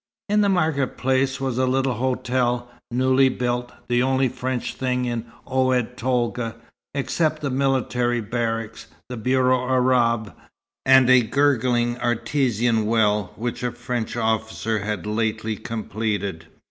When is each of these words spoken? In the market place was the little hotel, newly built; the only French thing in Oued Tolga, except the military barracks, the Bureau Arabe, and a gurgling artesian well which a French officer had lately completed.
In 0.27 0.41
the 0.41 0.49
market 0.49 0.97
place 0.97 1.39
was 1.39 1.57
the 1.57 1.67
little 1.67 1.93
hotel, 1.93 2.71
newly 2.89 3.29
built; 3.29 3.71
the 3.87 4.01
only 4.01 4.29
French 4.29 4.73
thing 4.73 5.05
in 5.05 5.25
Oued 5.45 5.95
Tolga, 5.95 6.55
except 6.95 7.43
the 7.43 7.51
military 7.51 8.19
barracks, 8.19 8.87
the 9.09 9.17
Bureau 9.17 9.59
Arabe, 9.69 10.33
and 10.87 11.07
a 11.07 11.21
gurgling 11.21 11.99
artesian 11.99 12.87
well 12.87 13.31
which 13.35 13.61
a 13.61 13.71
French 13.71 14.17
officer 14.17 14.79
had 14.79 15.05
lately 15.05 15.55
completed. 15.55 16.47